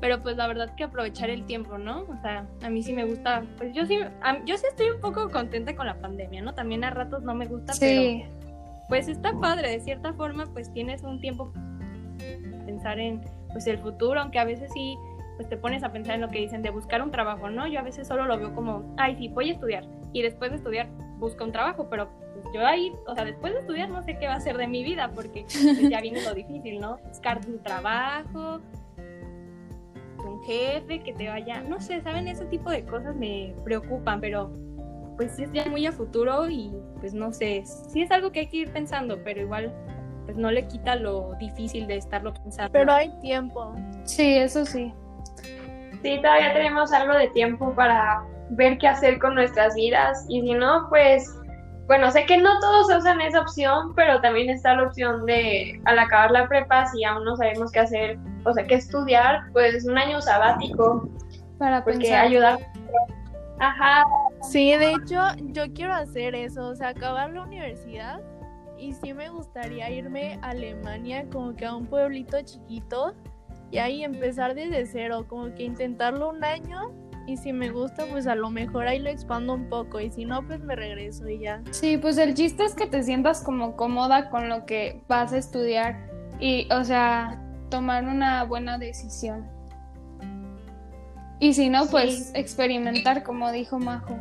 pero 0.00 0.22
pues 0.22 0.36
la 0.36 0.46
verdad 0.46 0.74
que 0.76 0.84
aprovechar 0.84 1.30
el 1.30 1.44
tiempo, 1.44 1.78
¿no? 1.78 2.02
O 2.02 2.16
sea, 2.22 2.46
a 2.62 2.68
mí 2.70 2.82
sí 2.82 2.92
me 2.92 3.04
gusta, 3.04 3.42
pues 3.56 3.74
yo 3.74 3.86
sí, 3.86 3.98
a- 4.22 4.44
yo 4.44 4.56
sí 4.56 4.64
estoy 4.68 4.90
un 4.90 5.00
poco 5.00 5.30
contenta 5.30 5.74
con 5.74 5.86
la 5.86 5.94
pandemia, 6.00 6.42
¿no? 6.42 6.54
También 6.54 6.84
a 6.84 6.90
ratos 6.90 7.22
no 7.22 7.34
me 7.34 7.46
gusta, 7.46 7.72
pero 7.80 8.00
Sí, 8.02 8.24
pues 8.88 9.08
está 9.08 9.32
padre, 9.40 9.70
de 9.70 9.80
cierta 9.80 10.12
forma, 10.12 10.46
pues 10.52 10.72
tienes 10.72 11.02
un 11.02 11.20
tiempo 11.20 11.50
para 11.52 12.64
pensar 12.64 12.98
en 12.98 13.20
pues 13.52 13.66
el 13.66 13.78
futuro, 13.78 14.20
aunque 14.20 14.38
a 14.38 14.44
veces 14.44 14.70
sí, 14.74 14.96
pues 15.36 15.48
te 15.48 15.56
pones 15.56 15.82
a 15.82 15.92
pensar 15.92 16.14
en 16.16 16.20
lo 16.22 16.28
que 16.28 16.38
dicen 16.40 16.62
de 16.62 16.70
buscar 16.70 17.02
un 17.02 17.10
trabajo, 17.10 17.48
¿no? 17.50 17.66
Yo 17.66 17.78
a 17.80 17.82
veces 17.82 18.06
solo 18.06 18.24
lo 18.26 18.38
veo 18.38 18.54
como, 18.54 18.94
ay, 18.96 19.16
sí, 19.16 19.28
voy 19.28 19.50
a 19.50 19.52
estudiar 19.54 19.84
y 20.12 20.22
después 20.22 20.50
de 20.50 20.56
estudiar 20.58 20.88
busco 21.18 21.44
un 21.44 21.52
trabajo, 21.52 21.88
pero 21.90 22.08
pues 22.34 22.54
yo 22.54 22.66
ahí, 22.66 22.92
o 23.06 23.14
sea, 23.14 23.24
después 23.24 23.54
de 23.54 23.60
estudiar 23.60 23.88
no 23.88 24.02
sé 24.02 24.18
qué 24.18 24.28
va 24.28 24.34
a 24.34 24.40
ser 24.40 24.56
de 24.58 24.66
mi 24.66 24.82
vida 24.84 25.10
porque 25.14 25.44
pues, 25.50 25.88
ya 25.90 26.00
viene 26.00 26.22
lo 26.22 26.34
difícil, 26.34 26.80
¿no? 26.80 26.98
Buscar 27.08 27.40
un 27.46 27.58
trabajo, 27.62 28.60
jefe 30.46 31.00
que 31.00 31.12
te 31.12 31.28
vaya, 31.28 31.60
no 31.62 31.80
sé, 31.80 32.00
¿saben? 32.00 32.28
Ese 32.28 32.46
tipo 32.46 32.70
de 32.70 32.84
cosas 32.84 33.14
me 33.16 33.54
preocupan, 33.64 34.20
pero 34.20 34.50
pues 35.16 35.32
sí 35.32 35.44
es 35.44 35.52
ya 35.52 35.66
muy 35.66 35.86
a 35.86 35.92
futuro 35.92 36.48
y 36.48 36.72
pues 37.00 37.14
no 37.14 37.32
sé, 37.32 37.64
sí 37.64 38.02
es 38.02 38.10
algo 38.10 38.32
que 38.32 38.40
hay 38.40 38.46
que 38.48 38.58
ir 38.58 38.72
pensando, 38.72 39.18
pero 39.24 39.40
igual 39.40 39.72
pues 40.26 40.36
no 40.36 40.50
le 40.50 40.66
quita 40.66 40.96
lo 40.96 41.34
difícil 41.38 41.86
de 41.86 41.96
estarlo 41.96 42.34
pensando. 42.34 42.72
Pero 42.72 42.92
hay 42.92 43.10
tiempo. 43.20 43.74
sí, 44.04 44.36
eso 44.36 44.64
sí. 44.64 44.92
Sí, 46.02 46.18
todavía 46.20 46.52
tenemos 46.52 46.92
algo 46.92 47.14
de 47.14 47.28
tiempo 47.28 47.74
para 47.74 48.22
ver 48.50 48.78
qué 48.78 48.88
hacer 48.88 49.18
con 49.18 49.34
nuestras 49.34 49.74
vidas 49.74 50.24
y 50.28 50.40
si 50.42 50.52
no, 50.54 50.86
pues, 50.88 51.32
bueno, 51.86 52.10
sé 52.10 52.26
que 52.26 52.36
no 52.38 52.58
todos 52.60 52.94
usan 52.94 53.20
esa 53.20 53.40
opción, 53.40 53.94
pero 53.94 54.20
también 54.20 54.50
está 54.50 54.74
la 54.74 54.84
opción 54.84 55.24
de 55.26 55.80
al 55.84 55.98
acabar 55.98 56.30
la 56.30 56.48
prepa, 56.48 56.86
si 56.86 57.04
aún 57.04 57.24
no 57.24 57.36
sabemos 57.36 57.70
qué 57.70 57.80
hacer, 57.80 58.18
o 58.44 58.52
sea, 58.52 58.66
qué 58.66 58.74
estudiar, 58.74 59.50
pues 59.52 59.86
un 59.86 59.96
año 59.96 60.20
sabático, 60.20 61.08
Para 61.58 61.84
porque 61.84 62.00
pensar. 62.00 62.26
ayudar. 62.26 62.58
Ajá, 63.58 64.04
Sí, 64.42 64.76
de 64.76 64.92
hecho, 64.92 65.20
yo 65.52 65.64
quiero 65.74 65.92
hacer 65.94 66.34
eso, 66.34 66.68
o 66.68 66.74
sea, 66.74 66.88
acabar 66.88 67.32
la 67.32 67.42
universidad 67.42 68.20
y 68.78 68.92
sí 68.92 69.12
me 69.12 69.28
gustaría 69.28 69.90
irme 69.90 70.38
a 70.42 70.50
Alemania, 70.50 71.26
como 71.32 71.56
que 71.56 71.66
a 71.66 71.74
un 71.74 71.86
pueblito 71.86 72.40
chiquito 72.42 73.14
y 73.70 73.78
ahí 73.78 74.04
empezar 74.04 74.54
desde 74.54 74.86
cero, 74.86 75.24
como 75.28 75.52
que 75.54 75.64
intentarlo 75.64 76.28
un 76.28 76.44
año 76.44 76.92
y 77.26 77.37
si 77.37 77.52
me 77.52 77.71
gusta, 77.71 78.06
pues 78.06 78.26
a 78.26 78.35
lo 78.35 78.50
mejor 78.50 78.87
ahí 78.87 78.99
lo 78.99 79.11
expando 79.11 79.54
un 79.54 79.68
poco 79.68 80.00
y 80.00 80.11
si 80.11 80.25
no, 80.25 80.47
pues 80.47 80.61
me 80.61 80.76
regreso 80.76 81.28
y 81.28 81.40
ya. 81.40 81.62
Sí, 81.71 81.97
pues 81.97 82.18
el 82.18 82.35
chiste 82.35 82.64
es 82.64 82.75
que 82.75 82.87
te 82.87 83.02
sientas 83.02 83.42
como 83.42 83.76
cómoda 83.76 84.30
con 84.30 84.49
lo 84.49 84.64
que 84.64 85.02
vas 85.09 85.33
a 85.33 85.38
estudiar 85.38 86.09
y, 86.38 86.68
o 86.73 86.85
sea, 86.85 87.42
tomar 87.68 88.04
una 88.04 88.45
buena 88.45 88.78
decisión. 88.78 89.47
Y 91.38 91.52
si 91.52 91.68
no, 91.68 91.87
pues 91.87 92.33
experimentar, 92.35 93.23
como 93.23 93.50
dijo 93.52 93.78
Majo. 93.78 94.16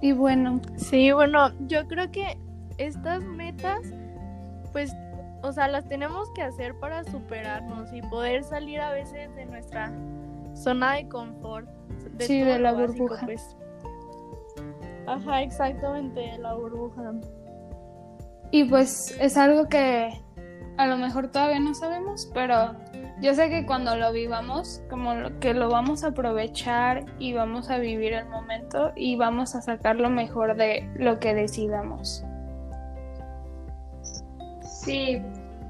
Y 0.00 0.12
bueno, 0.12 0.60
Sí, 0.76 1.12
bueno, 1.12 1.52
yo 1.68 1.86
creo 1.86 2.10
que 2.10 2.36
estas 2.78 3.22
metas, 3.22 3.80
pues, 4.72 4.92
o 5.42 5.52
sea, 5.52 5.68
las 5.68 5.86
tenemos 5.88 6.30
que 6.32 6.42
hacer 6.42 6.74
para 6.78 7.04
superarnos 7.04 7.92
y 7.92 8.00
poder 8.02 8.44
salir 8.44 8.80
a 8.80 8.90
veces 8.92 9.34
de 9.34 9.46
nuestra 9.46 9.92
zona 10.54 10.94
de 10.94 11.08
confort. 11.08 11.68
Sí, 12.18 12.40
todo 12.40 12.52
de 12.52 12.58
la 12.58 12.72
básico, 12.72 13.04
burbuja. 13.04 13.26
pues. 13.26 13.56
Ajá, 15.06 15.42
exactamente, 15.42 16.20
de 16.20 16.38
la 16.38 16.54
burbuja. 16.54 17.12
y 18.50 18.64
pues 18.64 19.16
es 19.18 19.36
algo 19.36 19.66
que 19.68 20.10
a 20.76 20.86
lo 20.86 20.96
mejor 20.98 21.28
todavía 21.30 21.58
no 21.60 21.74
sabemos, 21.74 22.30
pero 22.34 22.74
yo 23.20 23.34
sé 23.34 23.48
que 23.50 23.64
cuando 23.66 23.96
lo 23.96 24.12
vivamos, 24.12 24.82
como 24.90 25.14
lo- 25.14 25.38
que 25.40 25.54
lo 25.54 25.68
vamos 25.70 26.04
a 26.04 26.08
aprovechar 26.08 27.04
y 27.18 27.32
vamos 27.34 27.70
a 27.70 27.78
vivir 27.78 28.12
el 28.14 28.26
momento 28.28 28.92
y 28.94 29.16
vamos 29.16 29.54
a 29.54 29.62
sacar 29.62 29.96
lo 29.96 30.10
mejor 30.10 30.56
de 30.56 30.88
lo 30.96 31.18
que 31.18 31.34
decidamos. 31.34 32.24
Sí, 34.84 35.22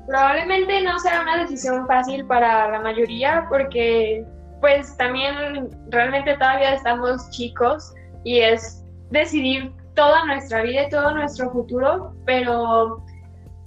probablemente 0.07 0.83
no 0.83 0.99
será 0.99 1.21
una 1.21 1.38
decisión 1.38 1.87
fácil 1.87 2.25
para 2.26 2.71
la 2.71 2.81
mayoría 2.81 3.47
porque 3.49 4.25
pues 4.61 4.97
también 4.97 5.69
realmente 5.90 6.35
todavía 6.35 6.75
estamos 6.75 7.28
chicos 7.31 7.92
y 8.25 8.38
es 8.38 8.85
decidir 9.11 9.73
toda 9.95 10.25
nuestra 10.25 10.62
vida 10.62 10.87
y 10.87 10.88
todo 10.88 11.14
nuestro 11.14 11.50
futuro, 11.50 12.14
pero 12.25 13.04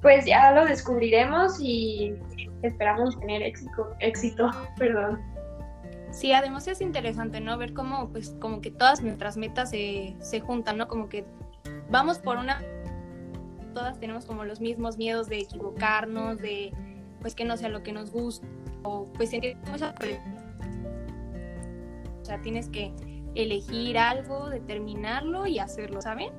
pues 0.01 0.25
ya 0.25 0.51
lo 0.51 0.65
descubriremos 0.65 1.59
y 1.59 2.15
esperamos 2.63 3.19
tener 3.19 3.43
éxito, 3.43 3.89
éxito, 3.99 4.49
perdón. 4.79 5.21
Sí, 6.11 6.31
además 6.31 6.67
es 6.67 6.81
interesante, 6.81 7.41
¿no? 7.41 7.57
Ver 7.57 7.73
cómo, 7.73 8.09
pues, 8.09 8.35
como 8.39 8.61
que 8.61 8.71
todas 8.71 9.01
nuestras 9.01 9.35
metas 9.35 9.69
se, 9.71 10.15
se 10.21 10.39
juntan, 10.39 10.77
¿no? 10.77 10.87
Como 10.87 11.09
que 11.09 11.25
vamos 11.89 12.19
por 12.19 12.37
una... 12.37 12.61
Todas 13.75 14.00
tenemos 14.00 14.25
como 14.25 14.46
los 14.46 14.62
mismos 14.62 14.98
miedos 14.98 15.27
de 15.27 15.39
equivocarnos, 15.39 16.39
de 16.39 16.74
pues 17.20 17.36
que 17.36 17.44
no 17.44 17.58
sea 17.58 17.70
lo 17.70 17.84
que 17.84 17.91
nos 17.91 18.10
gusta 18.10 18.48
o 18.84 19.05
pues 19.13 19.34
en 19.34 19.41
que 19.41 19.58
o 19.74 19.77
sea, 22.25 22.41
tienes 22.41 22.70
que 22.70 22.94
elegir 23.36 23.98
algo, 23.98 24.50
determinarlo 24.50 25.46
y 25.46 25.60
hacerlo, 25.60 26.01
¿saben? 26.01 26.29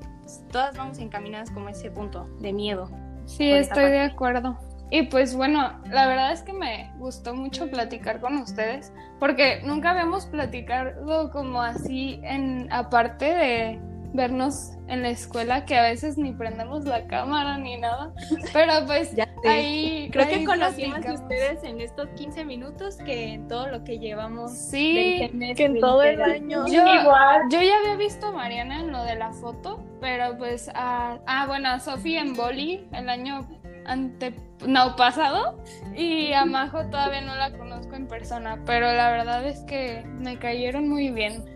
Todas 0.50 0.76
vamos 0.76 0.98
encaminadas 0.98 1.50
como 1.50 1.68
a 1.68 1.72
ese 1.72 1.90
punto 1.90 2.26
de 2.40 2.52
miedo. 2.52 2.90
Sí, 3.26 3.50
estoy 3.50 3.90
de 3.90 4.00
acuerdo. 4.00 4.56
Y 4.90 5.02
pues 5.02 5.36
bueno, 5.36 5.80
la 5.90 6.06
verdad 6.06 6.32
es 6.32 6.42
que 6.42 6.52
me 6.52 6.90
gustó 6.98 7.34
mucho 7.34 7.68
platicar 7.68 8.20
con 8.20 8.38
ustedes, 8.38 8.92
porque 9.20 9.60
nunca 9.64 9.90
habíamos 9.90 10.26
platicado 10.26 11.30
como 11.32 11.60
así 11.60 12.18
en 12.22 12.72
aparte 12.72 13.26
de 13.26 13.80
vernos 14.12 14.72
en 14.88 15.02
la 15.02 15.10
escuela 15.10 15.64
que 15.64 15.76
a 15.76 15.82
veces 15.82 16.16
ni 16.16 16.32
prendemos 16.32 16.84
la 16.84 17.06
cámara 17.06 17.58
ni 17.58 17.76
nada, 17.76 18.12
pero 18.52 18.72
pues 18.86 19.14
ahí 19.44 20.08
creo 20.12 20.28
que 20.28 20.44
conocí 20.44 20.86
más 20.86 21.02
de 21.02 21.12
ustedes 21.12 21.64
en 21.64 21.80
estos 21.80 22.08
15 22.10 22.44
minutos 22.44 22.96
que 22.96 23.34
en 23.34 23.48
todo 23.48 23.68
lo 23.68 23.84
que 23.84 23.98
llevamos 23.98 24.52
sí, 24.52 25.28
que 25.56 25.64
en 25.64 25.80
todo 25.80 26.02
el 26.02 26.22
año. 26.22 26.66
Yo, 26.66 26.82
Igual. 26.82 27.42
yo 27.50 27.60
ya 27.62 27.78
había 27.78 27.96
visto 27.96 28.26
a 28.26 28.32
Mariana 28.32 28.80
en 28.80 28.92
lo 28.92 29.02
de 29.02 29.16
la 29.16 29.32
foto, 29.32 29.84
pero 30.00 30.36
pues 30.38 30.70
a, 30.74 31.18
ah 31.26 31.46
bueno, 31.46 31.68
a 31.68 31.80
Sofía 31.80 32.20
en 32.20 32.34
Boli 32.34 32.86
el 32.92 33.08
año 33.08 33.46
ante 33.86 34.34
no 34.66 34.96
pasado 34.96 35.58
y 35.94 36.32
a 36.32 36.44
Majo 36.44 36.84
todavía 36.86 37.20
no 37.20 37.34
la 37.36 37.56
conozco 37.56 37.94
en 37.94 38.06
persona, 38.06 38.60
pero 38.66 38.92
la 38.92 39.10
verdad 39.10 39.46
es 39.46 39.60
que 39.60 40.04
me 40.06 40.38
cayeron 40.38 40.88
muy 40.88 41.10
bien. 41.10 41.55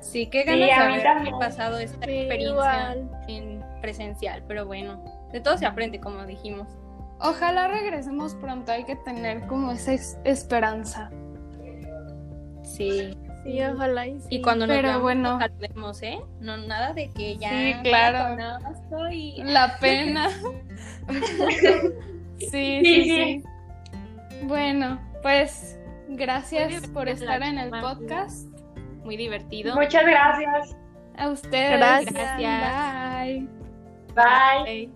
Sí, 0.00 0.26
qué 0.26 0.44
ganas 0.44 1.02
de 1.02 1.08
haber 1.08 1.32
pasado 1.38 1.78
esta 1.78 2.06
experiencia 2.06 2.96
en 3.28 3.62
presencial, 3.80 4.42
pero 4.46 4.66
bueno, 4.66 5.02
de 5.32 5.40
todo 5.40 5.58
se 5.58 5.66
aprende, 5.66 6.00
como 6.00 6.24
dijimos. 6.26 6.68
Ojalá 7.20 7.68
regresemos 7.68 8.34
pronto, 8.34 8.72
hay 8.72 8.84
que 8.84 8.96
tener 8.96 9.46
como 9.46 9.72
esa 9.72 9.92
esperanza. 10.24 11.10
Sí. 12.62 13.16
Sí, 13.44 13.62
ojalá 13.62 14.06
y 14.06 14.20
Y 14.28 14.42
cuando 14.42 14.66
nos 14.66 14.76
Pero 14.76 15.00
bueno. 15.00 15.38
¿eh? 16.02 16.20
No, 16.40 16.58
nada 16.58 16.92
de 16.92 17.10
que 17.10 17.38
ya... 17.38 17.50
Sí, 17.50 17.74
claro. 17.82 18.36
La 19.38 19.78
pena. 19.78 20.28
sí, 22.38 22.80
sí, 22.82 23.04
sí, 23.04 23.44
Bueno, 24.42 25.00
pues 25.22 25.78
gracias 26.08 26.86
por 26.88 27.08
estar 27.08 27.42
en 27.42 27.58
el 27.58 27.70
podcast. 27.70 28.46
Muy 29.04 29.16
divertido. 29.16 29.74
Muchas 29.74 30.04
gracias. 30.04 30.76
A 31.16 31.28
ustedes. 31.28 31.78
Gracias. 31.78 32.14
gracias. 32.14 33.24
Bye. 33.24 33.48
Bye. 34.14 34.90